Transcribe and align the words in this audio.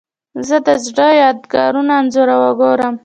زه 0.47 0.57
د 0.65 0.69
زړو 0.85 1.09
یادګارونو 1.23 1.91
انځورونه 1.99 2.49
ګورم. 2.59 2.93